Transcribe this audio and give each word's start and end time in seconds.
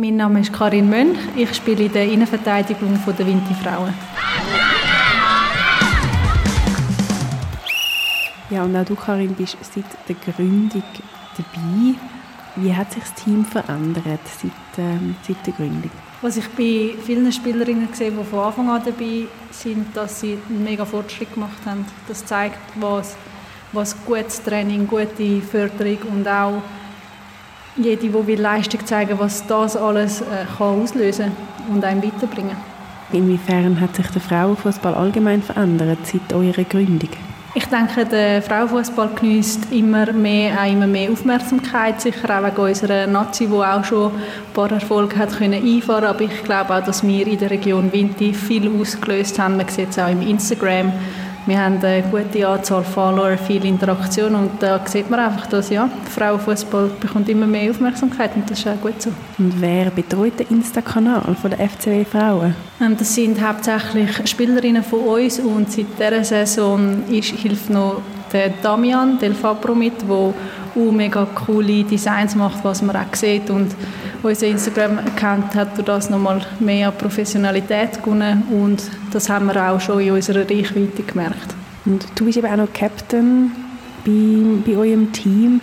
Mein 0.00 0.16
Name 0.16 0.40
ist 0.40 0.50
Karin 0.50 0.88
Mönch. 0.88 1.18
Ich 1.36 1.54
spiele 1.54 1.84
in 1.84 1.92
der 1.92 2.10
Innenverteidigung 2.10 2.98
der 3.06 3.26
Vinti 3.26 3.52
Frauen. 3.52 3.92
Ja, 8.48 8.62
und 8.62 8.74
auch 8.74 8.84
du, 8.86 8.94
Karin, 8.94 9.34
bist 9.34 9.58
seit 9.60 9.84
der 10.08 10.16
Gründung 10.32 10.82
dabei. 11.36 11.98
Wie 12.56 12.74
hat 12.74 12.92
sich 12.92 13.02
das 13.02 13.12
Team 13.12 13.44
verändert 13.44 14.20
seit, 14.24 14.78
ähm, 14.78 15.16
seit 15.20 15.46
der 15.46 15.52
Gründung? 15.52 15.90
Was 16.22 16.38
ich 16.38 16.48
bei 16.48 16.94
vielen 17.04 17.30
Spielerinnen 17.30 17.90
gesehen 17.90 18.16
die 18.18 18.24
von 18.24 18.38
Anfang 18.40 18.70
an 18.70 18.82
dabei 18.82 19.26
sind, 19.50 19.94
dass 19.94 20.20
sie 20.20 20.38
einen 20.48 20.64
mega 20.64 20.86
Fortschritt 20.86 21.34
gemacht 21.34 21.60
haben. 21.66 21.84
Das 22.08 22.24
zeigt, 22.24 22.58
was, 22.76 23.16
was 23.72 24.02
gutes 24.06 24.42
Training, 24.42 24.86
gute 24.86 25.42
Förderung 25.42 25.98
und 26.10 26.26
auch 26.26 26.62
jede, 27.76 28.02
die 28.02 28.12
will 28.12 28.40
Leistung 28.40 28.84
zeigen 28.84 29.18
was 29.18 29.46
das 29.46 29.76
alles 29.76 30.20
äh, 30.20 30.24
kann 30.56 30.82
auslösen 30.82 31.32
und 31.72 31.84
einem 31.84 32.02
weiterbringen 32.02 32.56
Inwiefern 33.12 33.80
hat 33.80 33.96
sich 33.96 34.06
der 34.06 34.20
Frauenfußball 34.20 34.94
allgemein 34.94 35.42
verändert 35.42 35.98
seit 36.04 36.32
eurer 36.32 36.62
Gründung? 36.62 37.08
Ich 37.52 37.64
denke, 37.66 38.06
der 38.06 38.40
Frauenfußball 38.42 39.10
genießt 39.16 39.72
immer 39.72 40.12
mehr, 40.12 40.64
immer 40.66 40.86
mehr 40.86 41.10
Aufmerksamkeit, 41.10 42.00
sicher 42.00 42.38
auch 42.38 42.44
wegen 42.44 42.56
unserer 42.56 43.08
Nazi, 43.08 43.48
die 43.48 43.52
auch 43.52 43.82
schon 43.82 44.12
ein 44.12 44.20
paar 44.54 44.70
Erfolge 44.70 45.16
hat 45.16 45.36
können 45.36 45.54
einfahren. 45.54 46.04
Aber 46.04 46.20
ich 46.20 46.44
glaube 46.44 46.72
auch, 46.72 46.84
dass 46.84 47.04
wir 47.04 47.26
in 47.26 47.38
der 47.38 47.50
Region 47.50 47.92
Vinti 47.92 48.32
viel 48.32 48.70
ausgelöst 48.80 49.40
haben. 49.40 49.56
Man 49.56 49.66
sieht 49.66 49.90
es 49.90 49.98
auch 49.98 50.08
im 50.08 50.22
Instagram 50.22 50.92
wir 51.50 51.60
haben 51.60 51.82
eine 51.82 52.04
gute 52.04 52.46
Anzahl 52.46 52.84
Follower, 52.84 53.36
viel 53.36 53.64
Interaktion 53.64 54.36
und 54.36 54.62
da 54.62 54.80
sieht 54.86 55.10
man 55.10 55.18
einfach, 55.18 55.48
dass 55.48 55.68
ja, 55.68 55.90
Frauenfußball 56.14 56.92
bekommt 57.00 57.28
immer 57.28 57.46
mehr 57.46 57.70
Aufmerksamkeit 57.72 58.36
und 58.36 58.48
das 58.48 58.60
ist 58.60 58.68
auch 58.68 58.80
gut 58.80 59.02
so. 59.02 59.10
Und 59.36 59.60
wer 59.60 59.90
betreut 59.90 60.38
den 60.38 60.46
Insta-Kanal 60.46 61.34
von 61.34 61.50
der 61.50 61.68
FCW 61.68 62.04
Frauen? 62.04 62.54
Ähm, 62.80 62.96
das 62.96 63.12
sind 63.16 63.44
hauptsächlich 63.44 64.28
Spielerinnen 64.30 64.84
von 64.84 65.00
uns 65.00 65.40
und 65.40 65.72
seit 65.72 65.86
dieser 65.98 66.22
Saison 66.22 67.02
ist, 67.08 67.30
hilft 67.30 67.68
noch 67.68 68.00
der 68.32 68.50
Damian 68.62 69.18
Del 69.18 69.34
Fabro 69.34 69.74
mit, 69.74 70.02
der 70.02 70.10
auch 70.10 70.92
mega 70.92 71.26
coole 71.34 71.84
Designs 71.84 72.34
macht, 72.34 72.64
was 72.64 72.82
man 72.82 72.96
auch 72.96 73.14
sieht 73.14 73.50
und 73.50 73.74
unser 74.22 74.46
Instagram-Account 74.46 75.54
hat 75.54 75.76
durch 75.76 75.86
das 75.86 76.10
nochmal 76.10 76.40
mehr 76.58 76.90
Professionalität 76.90 78.02
gewonnen 78.02 78.42
und 78.50 78.82
das 79.12 79.28
haben 79.28 79.46
wir 79.46 79.70
auch 79.70 79.80
schon 79.80 80.00
in 80.00 80.12
unserer 80.12 80.40
Reichweite 80.40 81.02
gemerkt. 81.02 81.54
Und 81.86 82.06
du 82.14 82.26
bist 82.26 82.38
eben 82.38 82.46
auch 82.46 82.56
noch 82.56 82.72
Captain 82.72 83.50
bei, 84.04 84.72
bei 84.72 84.76
eurem 84.76 85.12
Team. 85.12 85.60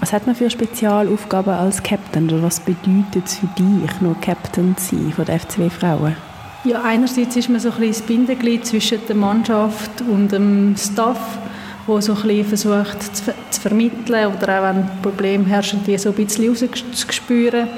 Was 0.00 0.12
hat 0.12 0.26
man 0.26 0.34
für 0.34 0.48
Spezialaufgaben 0.48 1.52
als 1.52 1.82
Captain 1.82 2.30
oder 2.30 2.42
was 2.42 2.60
bedeutet 2.60 3.26
es 3.26 3.38
für 3.38 3.48
dich, 3.58 4.00
noch 4.00 4.20
Captain 4.20 4.76
zu 4.76 4.96
sein 4.96 5.12
von 5.14 5.24
der 5.24 5.40
FCW 5.40 5.70
Frauen? 5.70 6.16
Ja, 6.64 6.82
einerseits 6.82 7.36
ist 7.36 7.48
man 7.48 7.60
so 7.60 7.70
ein 7.70 7.76
bisschen 7.78 7.92
das 7.92 8.02
Bindeglied 8.02 8.66
zwischen 8.66 8.98
der 9.06 9.16
Mannschaft 9.16 10.02
und 10.08 10.32
dem 10.32 10.76
Staff 10.76 11.38
wo 11.88 12.00
so 12.02 12.12
ein 12.12 12.44
versucht 12.44 13.16
zu, 13.16 13.32
zu, 13.50 13.60
vermitteln 13.60 14.26
oder 14.26 14.58
auch 14.58 14.62
wenn 14.64 14.88
Probleme 15.02 15.46
herrschen, 15.46 15.80
die 15.84 15.96
so 15.96 16.10
ein 16.10 16.14
bisschen 16.14 16.50
rauszuspüren. 16.50 17.68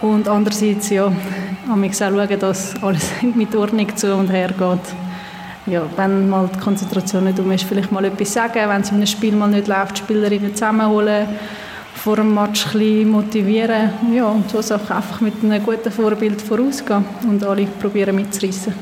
Und 0.00 0.26
andererseits 0.26 0.88
ja, 0.88 1.04
auch 1.06 1.92
schauen, 1.92 2.40
dass 2.40 2.82
alles 2.82 3.10
mit 3.34 3.54
Ordnung 3.54 3.94
zu 3.94 4.14
und 4.14 4.30
her 4.30 4.48
geht. 4.48 5.72
Ja, 5.74 5.82
wenn 5.96 6.30
mal 6.30 6.48
die 6.52 6.58
Konzentration 6.58 7.24
nicht 7.24 7.38
um 7.38 7.52
ist, 7.52 7.64
vielleicht 7.64 7.92
mal 7.92 8.04
etwas 8.06 8.32
sagen, 8.32 8.68
wenn 8.68 8.80
es 8.80 8.88
in 8.88 8.96
einem 8.96 9.06
Spiel 9.06 9.34
mal 9.34 9.50
nicht 9.50 9.68
läuft, 9.68 9.98
die 9.98 10.02
Spielerinnen 10.02 10.54
zusammenholen, 10.54 11.28
vor 11.94 12.16
dem 12.16 12.32
Match 12.32 12.64
ein 12.66 12.72
bisschen 12.72 13.10
motivieren 13.10 13.90
ja, 14.14 14.28
und 14.28 14.48
so 14.48 14.62
Sachen 14.62 14.96
einfach 14.96 15.20
mit 15.20 15.34
einem 15.42 15.62
guten 15.62 15.90
Vorbild 15.90 16.40
vorausgehen 16.40 17.04
und 17.28 17.44
alle 17.44 17.66
probieren 17.66 18.16
mitzureissen. 18.16 18.72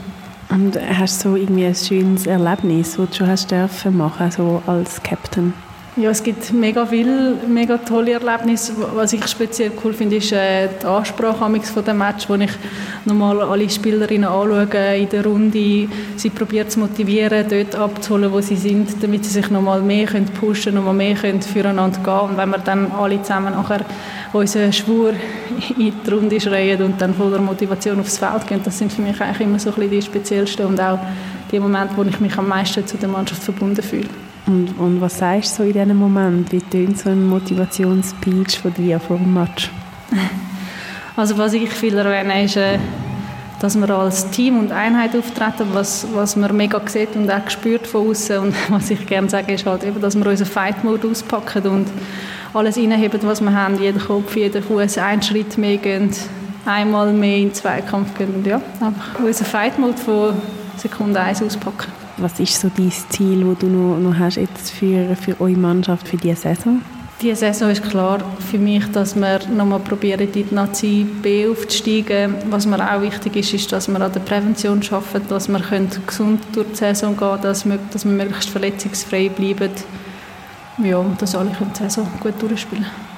Und 0.49 0.79
hast 0.81 1.25
du 1.25 1.31
so 1.31 1.37
irgendwie 1.37 1.67
ein 1.67 1.75
schönes 1.75 2.27
Erlebnis, 2.27 2.97
das 2.97 3.11
du 3.11 3.15
schon 3.17 3.27
hast 3.27 3.51
dürfen 3.51 3.97
machen, 3.97 4.31
so 4.31 4.63
als 4.67 5.03
Captain? 5.03 5.53
Ja, 5.99 6.11
es 6.11 6.23
gibt 6.23 6.53
mega 6.53 6.85
viele, 6.85 7.37
mega 7.49 7.79
tolle 7.79 8.13
Erlebnisse. 8.13 8.75
Was 8.95 9.15
ich 9.15 9.27
speziell 9.27 9.73
cool 9.83 9.95
finde, 9.95 10.17
ist 10.17 10.31
äh, 10.31 10.69
die 10.83 10.85
Ansprache 10.85 11.39
von 11.39 11.85
dem 11.87 11.97
Match, 11.97 12.29
wo 12.29 12.35
ich 12.35 12.51
nochmal 13.07 13.41
alle 13.41 13.71
Spielerinnen 13.71 14.29
anschaue 14.29 14.95
in 14.95 15.09
der 15.09 15.25
Runde. 15.25 15.89
Sie 16.17 16.31
probiert 16.35 16.71
zu 16.71 16.81
motivieren, 16.81 17.47
dort 17.49 17.77
abzuholen, 17.77 18.31
wo 18.31 18.43
sie 18.43 18.57
sind, 18.57 19.03
damit 19.03 19.25
sie 19.25 19.31
sich 19.31 19.49
nochmal 19.49 19.81
mehr 19.81 20.05
können 20.05 20.27
pushen 20.27 20.75
nochmal 20.75 20.93
mehr 20.93 21.15
können 21.15 21.41
füreinander 21.41 21.99
gehen 22.01 22.31
Und 22.31 22.37
wenn 22.37 22.51
wir 22.51 22.59
dann 22.59 22.93
alle 22.93 23.23
zusammen 23.23 23.55
nachher 23.55 23.81
unseren 24.35 24.75
Schwur 24.75 25.15
in 25.79 25.95
die 26.07 26.11
Runde 26.11 26.39
schreien 26.39 26.83
und 26.83 27.01
dann 27.01 27.15
voller 27.15 27.39
Motivation 27.39 28.01
aufs 28.01 28.19
Feld 28.19 28.47
gehen, 28.47 28.61
das 28.63 28.77
sind 28.77 28.93
für 28.93 29.01
mich 29.01 29.19
eigentlich 29.19 29.41
immer 29.41 29.59
so 29.59 29.71
ein 29.71 29.77
bisschen 29.77 29.91
die 29.93 30.03
speziellsten 30.03 30.67
und 30.67 30.79
auch 30.79 30.99
die 31.51 31.59
Momente, 31.59 31.97
wo 31.97 32.03
ich 32.03 32.21
mich 32.21 32.37
am 32.37 32.49
meisten 32.49 32.87
zu 32.87 32.99
der 32.99 33.09
Mannschaft 33.09 33.43
verbunden 33.43 33.83
fühle. 33.83 34.09
Und, 34.47 34.79
und 34.79 35.01
was 35.01 35.19
sagst 35.19 35.59
du 35.59 35.63
so 35.63 35.69
in 35.69 35.73
diesem 35.73 35.97
Moment? 35.97 36.53
Wie 36.53 36.61
tönt 36.61 36.99
so 36.99 37.11
ein 37.11 37.27
Motivationsspeech 37.27 38.61
von 38.61 38.73
dir 38.75 39.01
vor 39.01 39.19
dem 39.19 39.35
Match? 39.35 39.71
Also 41.19 41.39
was 41.39 41.55
ich 41.55 41.71
viel 41.71 41.97
erwähne, 41.97 42.45
ist, 42.45 42.59
äh, 42.59 42.79
dass 43.59 43.75
wir 43.75 43.89
als 43.89 44.29
Team 44.29 44.59
und 44.59 44.71
Einheit 44.71 45.17
auftreten, 45.17 45.69
was, 45.73 46.07
was 46.13 46.37
man 46.37 46.55
mega 46.55 46.79
sieht 46.85 47.17
und 47.17 47.31
auch 47.31 47.49
spürt 47.49 47.87
von 47.87 48.11
außen. 48.11 48.39
Und 48.39 48.55
was 48.69 48.91
ich 48.91 49.07
gerne 49.07 49.31
sage, 49.31 49.55
ist 49.55 49.65
halt 49.65 49.83
eben, 49.85 49.99
dass 49.99 50.15
wir 50.15 50.27
unseren 50.27 50.47
Fight-Mode 50.47 51.09
auspacken 51.09 51.67
und 51.67 51.89
alles 52.53 52.77
reinheben, 52.77 53.21
was 53.23 53.41
wir 53.41 53.51
haben. 53.51 53.81
Jeder 53.81 53.99
Kopf, 53.99 54.37
jeder 54.37 54.61
Fuß, 54.61 54.99
einen 54.99 55.23
Schritt 55.23 55.57
mehr 55.57 55.79
gehen, 55.79 56.11
einmal 56.67 57.11
mehr 57.15 57.39
in 57.39 57.49
den 57.49 57.55
Zweikampf 57.55 58.17
gehen. 58.19 58.35
Und 58.35 58.47
ja, 58.47 58.61
einfach 58.81 59.19
unseren 59.19 59.47
Fight-Mode 59.47 59.97
von 59.97 60.35
Sekunde 60.77 61.21
1 61.21 61.43
auspacken. 61.43 61.93
Was 62.19 62.39
ist 62.41 62.61
so 62.61 62.71
dein 62.75 62.91
Ziel, 62.91 63.45
das 63.45 63.59
du 63.59 63.67
noch, 63.67 63.99
noch 63.99 64.19
hast 64.19 64.37
jetzt 64.37 64.71
für, 64.71 65.17
für 65.17 65.41
eure 65.41 65.57
Mannschaft 65.57 66.09
für 66.09 66.17
diese 66.17 66.37
Saison? 66.37 66.81
Diese 67.23 67.37
Saison 67.37 67.71
ist 67.71 67.83
klar 67.83 68.19
für 68.51 68.59
mich, 68.59 68.85
dass 68.93 69.17
wir 69.17 69.41
nochmal 69.49 69.81
probieren, 69.81 70.21
in 70.21 70.33
die 70.33 70.47
Nazi 70.51 71.07
B 71.23 71.49
aufzusteigen. 71.49 72.35
Was 72.51 72.67
mir 72.67 72.79
auch 72.79 73.01
wichtig 73.01 73.37
ist, 73.37 73.55
ist, 73.55 73.73
dass 73.73 73.89
wir 73.89 73.99
an 73.99 74.13
der 74.13 74.21
Prävention 74.21 74.83
arbeiten, 74.91 75.27
dass 75.29 75.49
wir 75.49 75.61
gesund 76.07 76.43
durch 76.53 76.67
die 76.69 76.77
Saison 76.77 77.17
gehen 77.17 77.29
können, 77.29 77.43
dass 77.43 77.65
wir, 77.65 77.79
dass 77.91 78.05
wir 78.05 78.13
möglichst 78.13 78.51
verletzungsfrei 78.51 79.31
bleiben. 79.31 79.71
Ja, 80.83 81.03
dass 81.19 81.35
alle 81.35 81.51
die 81.59 81.79
Saison 81.79 82.07
gut 82.21 82.35
durchspielen 82.39 82.85
können. 82.85 83.16